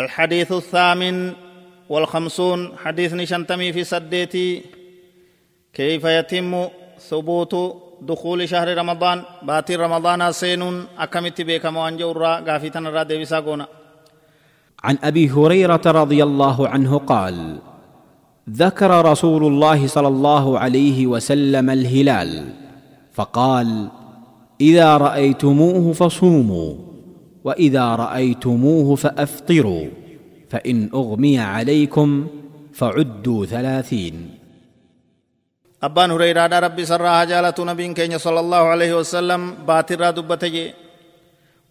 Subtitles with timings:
[0.00, 1.32] الحديث الثامن
[1.88, 4.62] والخمسون حديث نشنتمي في سديتي.
[5.74, 6.68] كيف يتم
[7.10, 7.54] ثبوت
[8.02, 13.66] دخول شهر رمضان؟ باتي رمضان سين أكمت بك موانجو الرا غافتنا الرا ديبسا
[14.84, 17.58] عن أبي هريرة رضي الله عنه قال
[18.50, 22.54] ذكر رسول الله صلى الله عليه وسلم الهلال
[23.12, 23.88] فقال
[24.60, 26.87] إذا رأيتموه فصوموا.
[27.44, 29.86] وإذا رأيتموه فأفطروا
[30.50, 32.26] فإن أغمي عليكم
[32.72, 34.38] فعدوا ثلاثين.
[35.82, 40.74] أبان هريرة ربي سرها جالة نبي كي صلى الله عليه وسلم باتر دبتي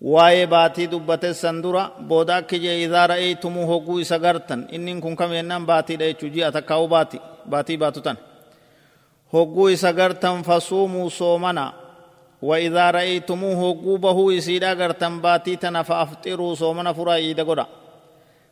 [0.02, 5.96] واي باتي دبتي سندورا بوداك جي إذا رأيتمو هقوي سغرتن إنن كن كم ينام باتي
[5.96, 8.16] دي چجي أتكاو باتي باتي باتو تن.
[9.34, 11.87] هقوي سغرتن فصومو سومنا.
[14.38, 17.68] Isiidha gartan baatii tana fa afxiruu soomana furaa iida godha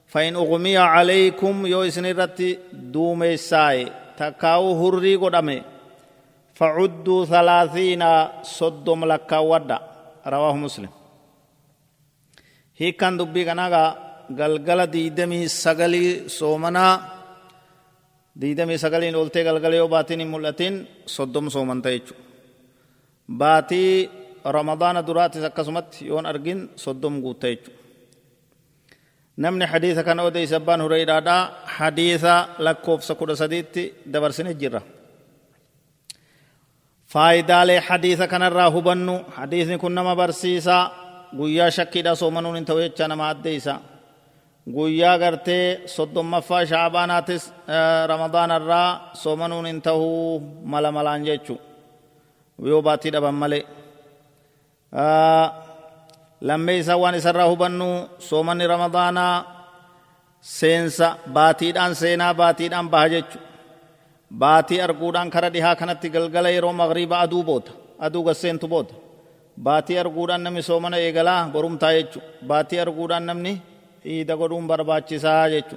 [0.08, 5.62] فإن أغمي عليكم يو إسنرتي دومي ساي تكاو هري قدامي
[6.54, 8.04] فعدوا ثلاثين
[8.44, 9.78] صدم لك ودا
[10.28, 10.94] رواه مسلم
[12.80, 13.90] hiikkaan dubbii kanaagaa
[14.40, 16.94] galgala diidamii sagalii soomanaa
[18.42, 20.74] diidamii sagaliin ooltee galgala yoo baatiin hin mul'atin
[21.16, 22.35] soddom soomanta jechuudha.
[23.30, 24.10] Baatii
[24.46, 27.80] ramadaana duraatis akkasumatti yoon argin soddom guutta jechuudha.
[29.38, 31.42] Namni hadiisa kana odeysa abbaan hureyraadhaa
[31.78, 32.34] hadiisa
[32.66, 34.82] lakkoofsa kudha sadiitti dabarsine jirra.
[37.12, 40.84] Faayidaalee hadiisa kanarraa hubannu hadiisni kun nama barsiisaa
[41.38, 43.74] guyyaa shakkiidha soomanuun hin ta'u jecha nama addeeysa
[44.76, 47.44] guyyaa gartee soddommaffaa shaabaanaatis
[48.12, 50.40] ramadaanarraa soomanuun hin ta'uu
[50.72, 51.56] mala malaan jechu
[52.72, 53.64] yoo baatii dhaban malee
[56.48, 57.88] lammee isaa waan isarraa hubannu
[58.30, 59.34] soomanni ramadaanaa
[60.58, 63.38] seensa baatiidhaan seenaa baatiidhaan baha jechu
[64.42, 67.72] baatii arguudhaan kara dhihaa kanatti galgala yeroo magriiba aduu booda
[68.06, 68.94] aduu gasseentu booda
[69.68, 73.54] baatii arguudhaan namni soomana eegalaa borumtaa jechu baatii arguudhaan namni
[74.14, 75.76] iida godhuun barbaachisaa jechu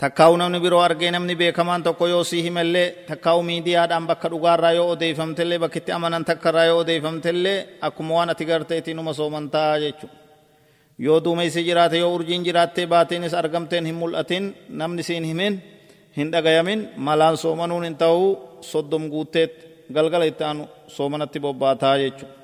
[0.00, 4.88] takkaa'u namni biroo argee namni beekamaan tokko yoo sii himallee takkaa'u miidiyaadhaan bakka dhugaarraa yoo
[4.94, 10.06] odeeffamtellee bakkitti amanan takkarraa yoo odeeffamtellee akkuma waan ati garteetiin numa soomantaa jechu
[11.06, 14.44] yoo duumessi jiraate yoo urjiin jiraattee baatiinis argamteen hin mul'atin
[14.80, 15.54] namni siin himin
[16.16, 18.28] hin dhagayamin malaan soomanuun hin ta'uu
[18.70, 19.52] soddom guutteet
[19.94, 20.64] galgala itti aanu
[20.96, 22.39] soomanatti bobbaataa jechuudha.